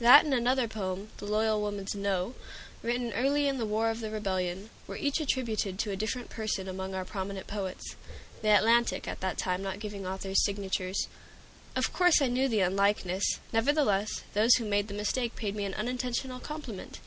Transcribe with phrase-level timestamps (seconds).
[0.00, 2.34] That and another poem, "The Loyal Woman's No,"
[2.82, 6.68] written early in the War of the Rebellion, were each attributed to a different person
[6.68, 7.96] among our prominent poets,
[8.42, 11.06] the "Atlantic" at that time not giving authors' signatures.
[11.74, 15.72] Of course I knew the unlikeness; nevertheless, those who made the mistake paid me an
[15.72, 16.98] unintentional compliment.